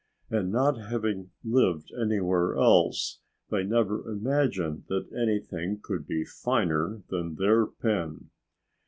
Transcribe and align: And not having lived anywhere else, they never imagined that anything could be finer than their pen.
And 0.31 0.51
not 0.51 0.79
having 0.79 1.29
lived 1.43 1.91
anywhere 1.93 2.55
else, 2.57 3.19
they 3.51 3.63
never 3.63 4.09
imagined 4.09 4.85
that 4.87 5.11
anything 5.15 5.79
could 5.79 6.07
be 6.07 6.25
finer 6.25 7.03
than 7.09 7.35
their 7.35 7.67
pen. 7.67 8.31